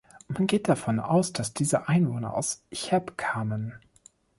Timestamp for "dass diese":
1.31-1.87